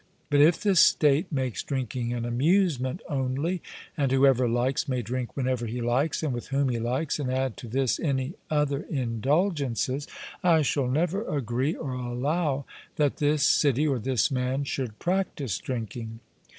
[0.31, 3.61] But if the State makes drinking an amusement only,
[3.95, 7.55] and whoever likes may drink whenever he likes, and with whom he likes, and add
[7.57, 10.07] to this any other indulgences,
[10.43, 16.19] I shall never agree or allow that this city or this man should practise drinking.